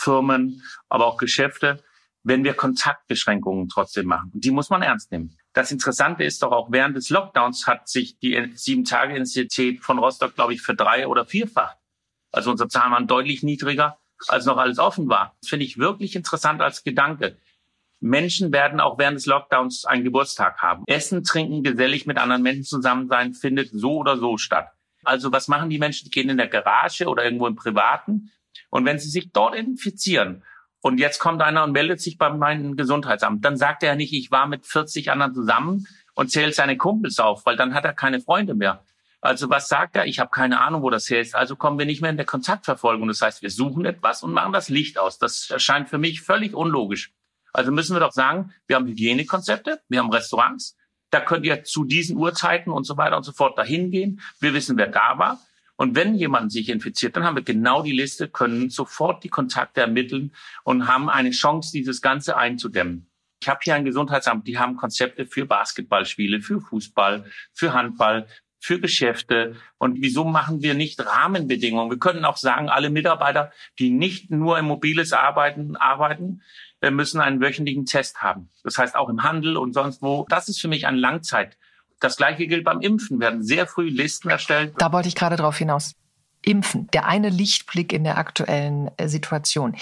[0.00, 1.82] Firmen, aber auch Geschäfte,
[2.22, 4.30] wenn wir Kontaktbeschränkungen trotzdem machen.
[4.34, 5.36] Und die muss man ernst nehmen.
[5.52, 10.54] Das Interessante ist doch auch, während des Lockdowns hat sich die Sieben-Tage-Intensität von Rostock, glaube
[10.54, 11.76] ich, für drei oder vierfach.
[12.32, 15.36] Also unsere Zahlen waren deutlich niedriger, als noch alles offen war.
[15.40, 17.36] Das finde ich wirklich interessant als Gedanke.
[18.00, 20.84] Menschen werden auch während des Lockdowns einen Geburtstag haben.
[20.86, 24.68] Essen, trinken, gesellig mit anderen Menschen zusammen sein, findet so oder so statt.
[25.04, 26.04] Also was machen die Menschen?
[26.04, 28.30] Die gehen in der Garage oder irgendwo im Privaten
[28.68, 30.44] und wenn Sie sich dort infizieren
[30.80, 34.30] und jetzt kommt einer und meldet sich bei meinem Gesundheitsamt, dann sagt er nicht, ich
[34.30, 38.20] war mit 40 anderen zusammen und zählt seine Kumpels auf, weil dann hat er keine
[38.20, 38.84] Freunde mehr.
[39.22, 40.06] Also was sagt er?
[40.06, 41.34] Ich habe keine Ahnung, wo das her ist.
[41.34, 43.08] Also kommen wir nicht mehr in der Kontaktverfolgung.
[43.08, 45.18] Das heißt, wir suchen etwas und machen das Licht aus.
[45.18, 47.12] Das erscheint für mich völlig unlogisch.
[47.52, 50.76] Also müssen wir doch sagen, wir haben Hygienekonzepte, wir haben Restaurants,
[51.10, 54.20] da könnt ihr zu diesen Uhrzeiten und so weiter und so fort dahin gehen.
[54.38, 55.40] Wir wissen, wer da war.
[55.80, 59.80] Und wenn jemand sich infiziert, dann haben wir genau die Liste, können sofort die Kontakte
[59.80, 60.30] ermitteln
[60.62, 63.08] und haben eine Chance, dieses Ganze einzudämmen.
[63.40, 68.26] Ich habe hier ein Gesundheitsamt, die haben Konzepte für Basketballspiele, für Fußball, für Handball,
[68.58, 69.56] für Geschäfte.
[69.78, 71.90] Und wieso machen wir nicht Rahmenbedingungen?
[71.90, 76.42] Wir können auch sagen, alle Mitarbeiter, die nicht nur im mobiles Arbeiten arbeiten,
[76.90, 78.50] müssen einen wöchentlichen Test haben.
[78.64, 80.26] Das heißt auch im Handel und sonst wo.
[80.28, 81.56] Das ist für mich ein Langzeit
[82.00, 83.20] Das gleiche gilt beim Impfen.
[83.20, 84.74] Werden sehr früh Listen erstellt.
[84.78, 85.94] Da wollte ich gerade drauf hinaus.
[86.42, 89.76] Impfen, der eine Lichtblick in der aktuellen äh, Situation.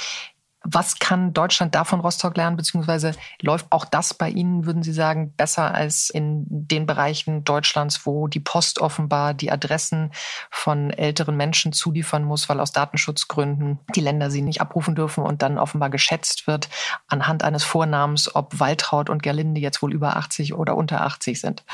[0.64, 5.32] Was kann Deutschland davon Rostock lernen, beziehungsweise läuft auch das bei Ihnen, würden Sie sagen,
[5.36, 10.10] besser als in den Bereichen Deutschlands, wo die Post offenbar die Adressen
[10.50, 15.42] von älteren Menschen zuliefern muss, weil aus Datenschutzgründen die Länder sie nicht abrufen dürfen und
[15.42, 16.68] dann offenbar geschätzt wird
[17.06, 21.64] anhand eines Vornamens, ob Waltraud und Gerlinde jetzt wohl über 80 oder unter 80 sind?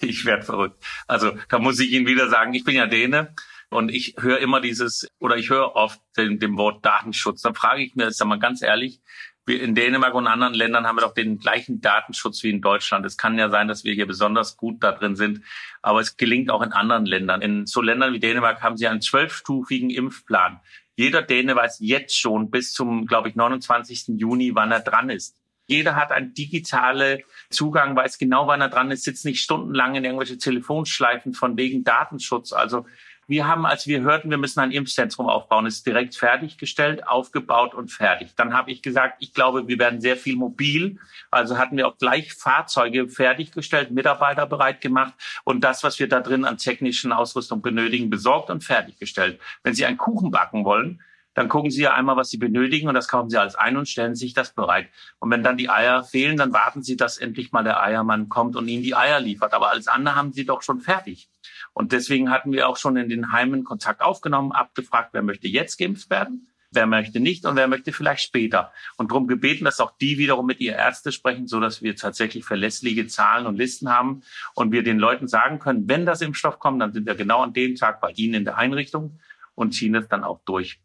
[0.00, 0.82] Ich werde verrückt.
[1.06, 3.34] Also da muss ich Ihnen wieder sagen, ich bin ja Däne
[3.72, 7.42] und ich höre immer dieses, oder ich höre oft dem, dem Wort Datenschutz.
[7.42, 9.00] Dann frage ich mir, sag mal ganz ehrlich,
[9.44, 13.04] wir in Dänemark und anderen Ländern haben wir doch den gleichen Datenschutz wie in Deutschland.
[13.04, 15.40] Es kann ja sein, dass wir hier besonders gut da drin sind,
[15.82, 17.42] aber es gelingt auch in anderen Ländern.
[17.42, 20.60] In so Ländern wie Dänemark haben sie einen zwölfstufigen Impfplan.
[20.94, 24.18] Jeder Däne weiß jetzt schon bis zum, glaube ich, 29.
[24.18, 25.36] Juni, wann er dran ist.
[25.66, 30.04] Jeder hat einen digitalen Zugang, weiß genau, wann er dran ist, sitzt nicht stundenlang in
[30.04, 32.52] irgendwelche Telefonschleifen von wegen Datenschutz.
[32.52, 32.84] Also
[33.32, 37.90] wir haben, als wir hörten, wir müssen ein Impfzentrum aufbauen, ist direkt fertiggestellt, aufgebaut und
[37.90, 38.34] fertig.
[38.36, 40.98] Dann habe ich gesagt, ich glaube, wir werden sehr viel mobil.
[41.30, 45.14] Also hatten wir auch gleich Fahrzeuge fertiggestellt, Mitarbeiter bereit gemacht
[45.44, 49.40] und das, was wir da drin an technischen Ausrüstung benötigen, besorgt und fertiggestellt.
[49.62, 51.00] Wenn Sie einen Kuchen backen wollen,
[51.34, 53.88] dann gucken Sie ja einmal, was Sie benötigen und das kaufen Sie alles ein und
[53.88, 54.88] stellen sich das bereit.
[55.18, 58.56] Und wenn dann die Eier fehlen, dann warten Sie, dass endlich mal der Eiermann kommt
[58.56, 59.54] und Ihnen die Eier liefert.
[59.54, 61.30] Aber alles andere haben Sie doch schon fertig.
[61.72, 65.78] Und deswegen hatten wir auch schon in den Heimen Kontakt aufgenommen, abgefragt, wer möchte jetzt
[65.78, 68.72] geimpft werden, wer möchte nicht und wer möchte vielleicht später.
[68.96, 72.44] Und darum gebeten, dass auch die wiederum mit ihr Ärzte sprechen, so dass wir tatsächlich
[72.44, 74.22] verlässliche Zahlen und Listen haben
[74.54, 77.52] und wir den Leuten sagen können, wenn das Impfstoff kommt, dann sind wir genau an
[77.52, 79.18] dem Tag bei Ihnen in der Einrichtung
[79.54, 80.80] und ziehen es dann auch durch.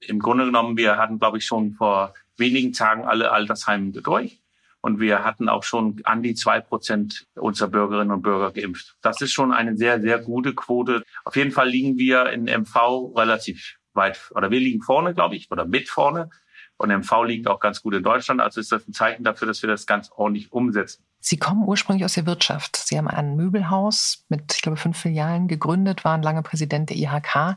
[0.00, 4.41] Im Grunde genommen, wir hatten, glaube ich, schon vor wenigen Tagen alle Altersheime durch.
[4.82, 8.96] Und wir hatten auch schon an die zwei Prozent unserer Bürgerinnen und Bürger geimpft.
[9.00, 11.04] Das ist schon eine sehr, sehr gute Quote.
[11.24, 15.50] Auf jeden Fall liegen wir in MV relativ weit, oder wir liegen vorne, glaube ich,
[15.50, 16.30] oder mit vorne.
[16.78, 18.40] Und MV liegt auch ganz gut in Deutschland.
[18.40, 21.04] Also ist das ein Zeichen dafür, dass wir das ganz ordentlich umsetzen.
[21.20, 22.76] Sie kommen ursprünglich aus der Wirtschaft.
[22.76, 27.56] Sie haben ein Möbelhaus mit, ich glaube, fünf Filialen gegründet, waren lange Präsident der IHK.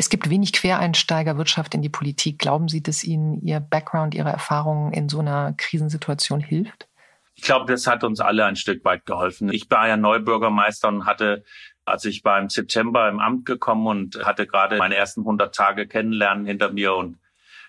[0.00, 2.38] Es gibt wenig Quereinsteigerwirtschaft in die Politik.
[2.38, 6.86] Glauben Sie, dass Ihnen Ihr Background, Ihre Erfahrungen in so einer Krisensituation hilft?
[7.34, 9.52] Ich glaube, das hat uns alle ein Stück weit geholfen.
[9.52, 11.42] Ich war ja Neubürgermeister und hatte,
[11.84, 15.88] als ich war im September im Amt gekommen und hatte gerade meine ersten 100 Tage
[15.88, 17.18] kennenlernen hinter mir und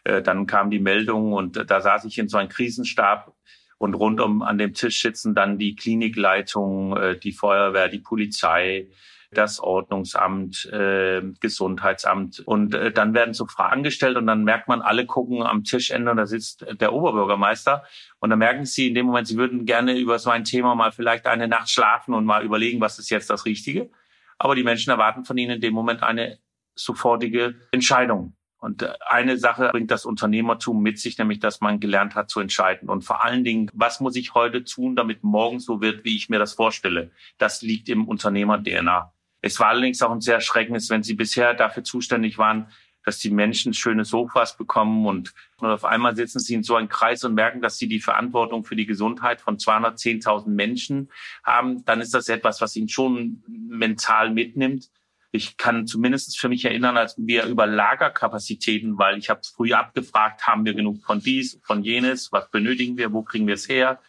[0.04, 3.34] äh, dann kam die Meldung und äh, da saß ich in so einem Krisenstab
[3.80, 8.88] und rundum an dem Tisch sitzen dann die Klinikleitung, äh, die Feuerwehr, die Polizei,
[9.32, 12.39] das Ordnungsamt, äh, Gesundheitsamt.
[12.39, 16.12] Und äh, dann werden so Fragen gestellt und dann merkt man, alle gucken am Tischende
[16.12, 17.84] und da sitzt der Oberbürgermeister.
[18.20, 20.92] Und dann merken sie in dem Moment, sie würden gerne über so ein Thema mal
[20.92, 23.89] vielleicht eine Nacht schlafen und mal überlegen, was ist jetzt das Richtige.
[24.38, 26.39] Aber die Menschen erwarten von ihnen in dem Moment eine
[26.76, 28.36] sofortige Entscheidung.
[28.60, 32.39] Und äh, eine Sache bringt das Unternehmertum mit sich, nämlich dass man gelernt hat zu
[32.39, 32.89] entscheiden.
[32.89, 36.30] Und vor allen Dingen, was muss ich heute tun, damit morgen so wird, wie ich
[36.30, 37.12] mir das vorstelle?
[37.38, 39.13] Das liegt im Unternehmer-DNA.
[39.41, 42.67] Es war allerdings auch ein sehr erschreckendes, wenn Sie bisher dafür zuständig waren,
[43.06, 46.89] dass die Menschen schöne Sofas bekommen und, und auf einmal sitzen sie in so einem
[46.89, 51.10] Kreis und merken, dass sie die Verantwortung für die Gesundheit von 210.000 Menschen
[51.43, 54.91] haben, dann ist das etwas, was ihnen schon mental mitnimmt.
[55.32, 60.47] Ich kann zumindest für mich erinnern, als wir über Lagerkapazitäten, weil ich habe früh abgefragt,
[60.47, 63.99] haben wir genug von dies, von jenes, was benötigen wir, wo kriegen wir es her?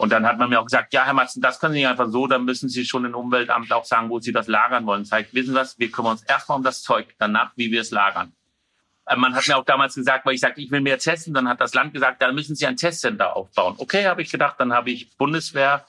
[0.00, 2.08] Und dann hat man mir auch gesagt, ja, Herr Matzen, das können Sie nicht einfach
[2.08, 5.04] so, dann müssen Sie schon im Umweltamt auch sagen, wo Sie das lagern wollen.
[5.10, 7.90] Heißt, wissen Sie was, wir kümmern uns erstmal um das Zeug, danach, wie wir es
[7.90, 8.32] lagern.
[9.06, 11.48] Äh, man hat mir auch damals gesagt, weil ich sagte, ich will mehr testen, dann
[11.48, 13.74] hat das Land gesagt, dann müssen Sie ein Testcenter aufbauen.
[13.78, 15.84] Okay, habe ich gedacht, dann habe ich Bundeswehr,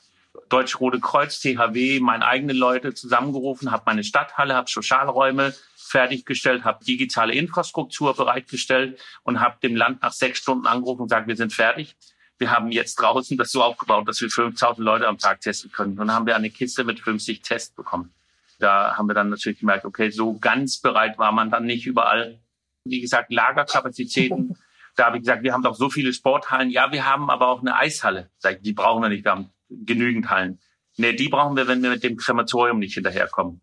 [0.50, 6.84] Deutsche Rote Kreuz, THW, meine eigenen Leute zusammengerufen, habe meine Stadthalle, habe Sozialräume fertiggestellt, habe
[6.84, 11.54] digitale Infrastruktur bereitgestellt und habe dem Land nach sechs Stunden angerufen und gesagt, wir sind
[11.54, 11.96] fertig
[12.40, 15.92] wir haben jetzt draußen das so aufgebaut, dass wir 5000 Leute am Tag testen können.
[15.92, 18.14] Und dann haben wir eine Kiste mit 50 Tests bekommen.
[18.60, 22.40] Da haben wir dann natürlich gemerkt, okay, so ganz bereit war man dann nicht überall.
[22.86, 24.58] Wie gesagt, Lagerkapazitäten.
[24.96, 26.72] Da habe ich gesagt, wir haben doch so viele Sporthallen.
[26.72, 28.30] Ja, wir haben aber auch eine Eishalle.
[28.60, 30.60] Die brauchen wir nicht, wir haben genügend Hallen.
[30.98, 33.62] Nee, die brauchen wir, wenn wir mit dem Krematorium nicht hinterherkommen.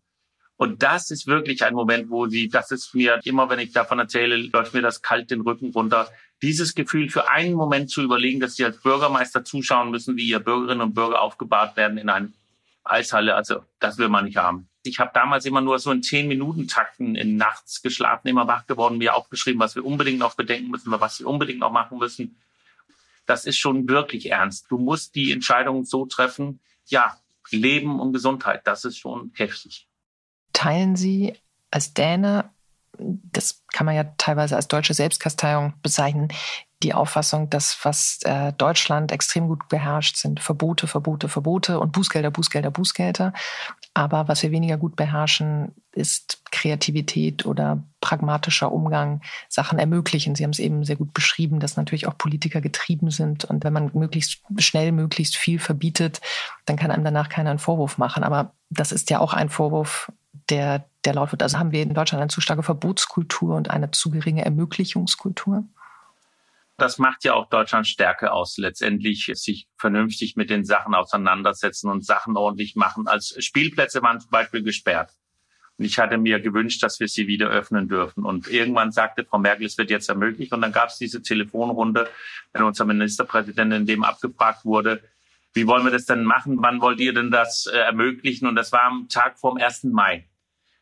[0.55, 3.99] Und das ist wirklich ein Moment, wo sie, das ist mir immer, wenn ich davon
[3.99, 6.09] erzähle, läuft mir das kalt den Rücken runter
[6.41, 10.39] dieses Gefühl für einen Moment zu überlegen, dass sie als Bürgermeister zuschauen müssen, wie ihr
[10.39, 12.29] Bürgerinnen und Bürger aufgebahrt werden in einer
[12.83, 13.35] Eishalle.
[13.35, 14.67] Also das will man nicht haben.
[14.83, 18.67] Ich habe damals immer nur so in zehn Minuten Takten in nachts geschlafen, immer wach
[18.67, 22.37] geworden, mir aufgeschrieben, was wir unbedingt noch bedenken müssen, was wir unbedingt noch machen müssen.
[23.25, 24.67] Das ist schon wirklich ernst.
[24.69, 26.61] Du musst die Entscheidung so treffen.
[26.85, 27.17] Ja,
[27.49, 28.65] Leben und Gesundheit.
[28.65, 29.87] Das ist schon heftig.
[30.53, 31.33] Teilen Sie
[31.69, 32.49] als Däne,
[32.99, 36.29] das kann man ja teilweise als deutsche Selbstkasteiung bezeichnen,
[36.83, 42.29] die Auffassung, dass was äh, Deutschland extrem gut beherrscht, sind Verbote, Verbote, Verbote und Bußgelder,
[42.29, 43.33] Bußgelder, Bußgelder.
[43.95, 50.35] Aber was wir weniger gut beherrschen, ist Kreativität oder pragmatischer Umgang, Sachen ermöglichen.
[50.35, 53.45] Sie haben es eben sehr gut beschrieben, dass natürlich auch Politiker getrieben sind.
[53.45, 56.21] Und wenn man möglichst schnell, möglichst viel verbietet,
[56.65, 58.23] dann kann einem danach keiner einen Vorwurf machen.
[58.23, 60.11] Aber das ist ja auch ein Vorwurf,
[60.49, 61.41] der, der laut wird.
[61.41, 65.63] Also haben wir in Deutschland eine zu starke Verbotskultur und eine zu geringe Ermöglichungskultur?
[66.77, 72.05] Das macht ja auch Deutschland Stärke aus, letztendlich sich vernünftig mit den Sachen auseinandersetzen und
[72.05, 73.07] Sachen ordentlich machen.
[73.07, 75.11] Als Spielplätze waren zum Beispiel gesperrt.
[75.79, 78.25] Und ich hatte mir gewünscht, dass wir sie wieder öffnen dürfen.
[78.25, 80.51] Und irgendwann sagte Frau Merkel, es wird jetzt ermöglicht.
[80.53, 82.09] Und dann gab es diese Telefonrunde,
[82.53, 85.01] wenn unser Ministerpräsident in dem abgefragt wurde,
[85.53, 86.57] wie wollen wir das denn machen?
[86.61, 88.47] Wann wollt ihr denn das äh, ermöglichen?
[88.47, 89.85] Und das war am Tag vorm 1.
[89.85, 90.27] Mai.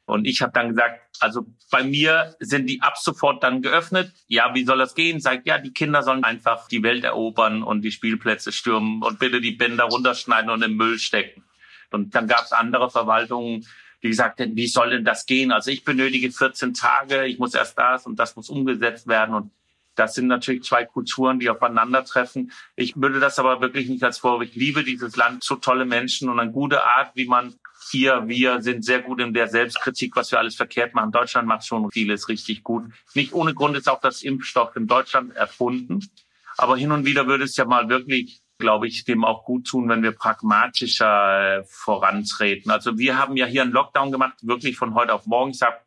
[0.06, 4.14] Und ich habe dann gesagt, also bei mir sind die ab sofort dann geöffnet.
[4.28, 5.20] Ja, wie soll das gehen?
[5.20, 9.42] Sagt, ja, die Kinder sollen einfach die Welt erobern und die Spielplätze stürmen und bitte
[9.42, 11.44] die Bänder runterschneiden und im Müll stecken.
[11.92, 13.66] Und dann gab es andere Verwaltungen,
[14.04, 15.52] die gesagt haben, wie soll denn das gehen?
[15.52, 19.34] Also ich benötige 14 Tage, ich muss erst das und das muss umgesetzt werden.
[19.34, 19.52] Und
[19.96, 22.52] das sind natürlich zwei Kulturen, die aufeinandertreffen.
[22.76, 24.44] Ich würde das aber wirklich nicht als Vorwurf.
[24.44, 27.56] Ich liebe dieses Land, so tolle Menschen und eine gute Art, wie man
[27.92, 31.12] hier, wir sind sehr gut in der Selbstkritik, was wir alles verkehrt machen.
[31.12, 32.86] Deutschland macht schon vieles richtig gut.
[33.14, 36.10] Nicht ohne Grund ist auch das Impfstoff in Deutschland erfunden.
[36.58, 39.90] Aber hin und wieder würde es ja mal wirklich, glaube ich, dem auch gut tun,
[39.90, 42.72] wenn wir pragmatischer äh, vorantreten.
[42.72, 45.52] Also wir haben ja hier einen Lockdown gemacht, wirklich von heute auf morgen.
[45.52, 45.78] Ich sage,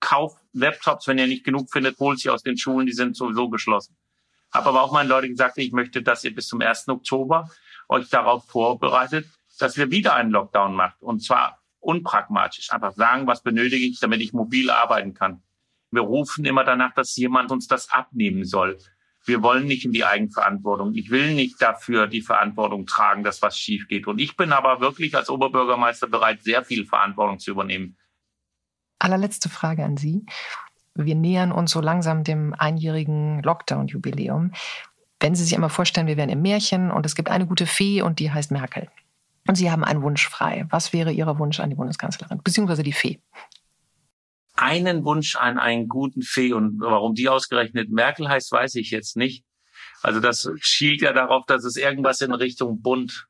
[0.00, 3.48] kauf Laptops, wenn ihr nicht genug findet, holt sie aus den Schulen, die sind sowieso
[3.48, 3.96] geschlossen.
[4.52, 6.88] Habe aber auch meinen Leuten gesagt, ich möchte, dass ihr bis zum 1.
[6.88, 7.50] Oktober
[7.88, 9.26] euch darauf vorbereitet,
[9.58, 10.96] dass wir wieder einen Lockdown machen.
[11.00, 12.72] Und zwar unpragmatisch.
[12.72, 15.42] Einfach sagen, was benötige ich, damit ich mobil arbeiten kann.
[15.90, 18.78] Wir rufen immer danach, dass jemand uns das abnehmen soll.
[19.24, 20.94] Wir wollen nicht in die Eigenverantwortung.
[20.94, 24.06] Ich will nicht dafür die Verantwortung tragen, dass was schief geht.
[24.06, 27.96] Und ich bin aber wirklich als Oberbürgermeister bereit, sehr viel Verantwortung zu übernehmen.
[28.98, 30.24] Allerletzte Frage an Sie.
[30.94, 34.52] Wir nähern uns so langsam dem einjährigen Lockdown-Jubiläum.
[35.20, 38.02] Wenn Sie sich einmal vorstellen, wir wären im Märchen und es gibt eine gute Fee
[38.02, 38.88] und die heißt Merkel
[39.48, 40.66] und Sie haben einen Wunsch frei.
[40.70, 43.20] Was wäre Ihr Wunsch an die Bundeskanzlerin, beziehungsweise die Fee?
[44.54, 49.16] Einen Wunsch an einen guten Fee und warum die ausgerechnet Merkel heißt, weiß ich jetzt
[49.16, 49.44] nicht.
[50.02, 53.26] Also das schielt ja darauf, dass es irgendwas in Richtung Bund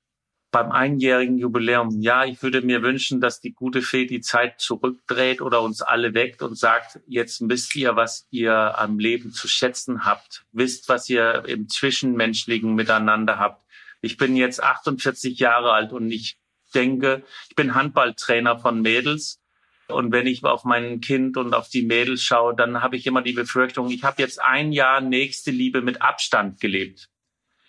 [0.51, 2.01] beim einjährigen Jubiläum.
[2.01, 6.15] Ja, ich würde mir wünschen, dass die gute Fee die Zeit zurückdreht oder uns alle
[6.15, 10.47] weckt und sagt, jetzt wisst ihr, was ihr am Leben zu schätzen habt.
[10.53, 13.68] Wisst, was ihr im Zwischenmenschlichen miteinander habt.
[14.01, 16.39] Ich bin jetzt 48 Jahre alt und ich
[16.75, 19.41] denke, ich bin Handballtrainer von Mädels.
[19.89, 23.23] Und wenn ich auf mein Kind und auf die Mädels schaue, dann habe ich immer
[23.23, 27.09] die Befürchtung, ich habe jetzt ein Jahr nächste Liebe mit Abstand gelebt.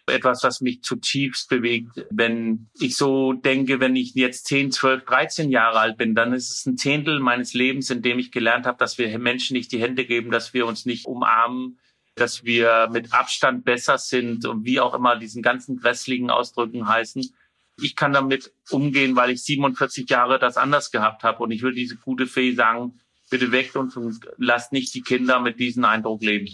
[0.05, 2.05] Etwas, was mich zutiefst bewegt.
[2.09, 6.49] Wenn ich so denke, wenn ich jetzt 10, 12, 13 Jahre alt bin, dann ist
[6.49, 9.79] es ein Zehntel meines Lebens, in dem ich gelernt habe, dass wir Menschen nicht die
[9.79, 11.79] Hände geben, dass wir uns nicht umarmen,
[12.19, 17.33] dass wir mit Abstand besser sind und wie auch immer diesen ganzen grässlichen Ausdrücken heißen.
[17.81, 21.43] Ich kann damit umgehen, weil ich 47 Jahre das anders gehabt habe.
[21.43, 25.59] Und ich würde diese gute Fee sagen, bitte uns und lasst nicht die Kinder mit
[25.59, 26.49] diesem Eindruck leben.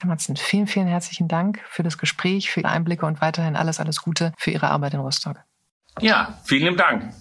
[0.00, 3.80] Herr Matzen, vielen, vielen herzlichen Dank für das Gespräch, für Ihre Einblicke und weiterhin alles,
[3.80, 5.38] alles Gute für Ihre Arbeit in Rostock.
[6.00, 7.12] Ja, vielen Dank.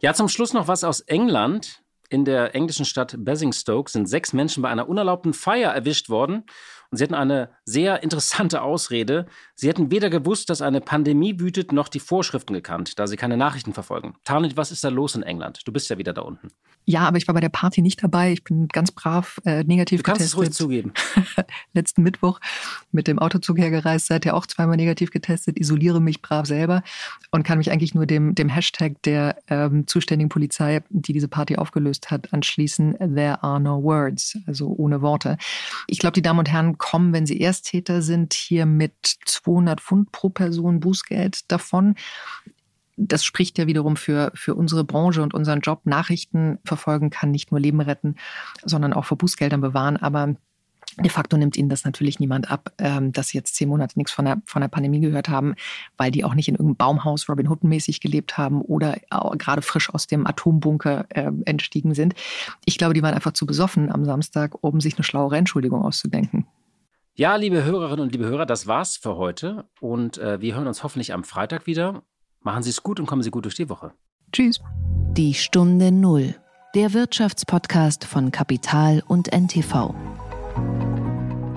[0.00, 1.81] Ja, zum Schluss noch was aus England.
[2.12, 6.44] In der englischen Stadt Basingstoke sind sechs Menschen bei einer unerlaubten Feier erwischt worden
[6.92, 9.24] und sie hatten eine sehr interessante Ausrede.
[9.54, 13.38] Sie hätten weder gewusst, dass eine Pandemie wütet, noch die Vorschriften gekannt, da sie keine
[13.38, 14.14] Nachrichten verfolgen.
[14.24, 15.62] Tarnit, was ist da los in England?
[15.64, 16.50] Du bist ja wieder da unten.
[16.84, 18.32] Ja, aber ich war bei der Party nicht dabei.
[18.32, 20.34] Ich bin ganz brav äh, negativ du kannst getestet.
[20.34, 20.92] es ruhig zugeben.
[21.72, 22.40] Letzten Mittwoch
[22.90, 26.82] mit dem Autozug hergereist, seid ihr auch zweimal negativ getestet, isoliere mich brav selber
[27.30, 31.56] und kann mich eigentlich nur dem, dem Hashtag der ähm, zuständigen Polizei, die diese Party
[31.56, 32.98] aufgelöst hat, anschließen.
[32.98, 35.38] There are no words, also ohne Worte.
[35.86, 38.92] Ich glaube, die Damen und Herren kommen, wenn sie Ersttäter sind, hier mit
[39.24, 41.94] 200 Pfund pro Person Bußgeld davon.
[42.96, 45.82] Das spricht ja wiederum für, für unsere Branche und unseren Job.
[45.84, 48.16] Nachrichten verfolgen kann nicht nur Leben retten,
[48.64, 49.96] sondern auch vor Bußgeldern bewahren.
[49.96, 50.34] Aber
[51.00, 54.12] De facto nimmt ihnen das natürlich niemand ab, ähm, dass sie jetzt zehn Monate nichts
[54.12, 55.54] von der, von der Pandemie gehört haben,
[55.96, 58.98] weil die auch nicht in irgendeinem Baumhaus Robin Hood-mäßig gelebt haben oder
[59.38, 62.14] gerade frisch aus dem Atombunker äh, entstiegen sind.
[62.66, 66.46] Ich glaube, die waren einfach zu besoffen am Samstag, um sich eine schlauere Entschuldigung auszudenken.
[67.14, 69.66] Ja, liebe Hörerinnen und liebe Hörer, das war's für heute.
[69.80, 72.04] Und äh, wir hören uns hoffentlich am Freitag wieder.
[72.40, 73.92] Machen Sie es gut und kommen Sie gut durch die Woche.
[74.32, 74.60] Tschüss.
[75.10, 76.34] Die Stunde Null,
[76.74, 79.94] der Wirtschaftspodcast von Kapital und NTV.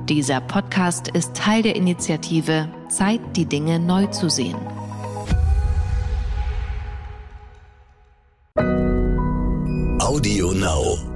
[0.09, 4.57] Dieser Podcast ist Teil der Initiative Zeit, die Dinge neu zu sehen.
[10.01, 11.14] Audio Now.